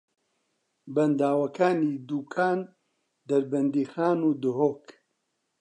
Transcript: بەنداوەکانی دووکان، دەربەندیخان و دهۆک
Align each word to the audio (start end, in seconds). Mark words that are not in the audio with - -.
بەنداوەکانی 0.93 1.93
دووکان، 2.07 2.59
دەربەندیخان 3.29 4.19
و 4.27 4.31
دهۆک 4.41 4.85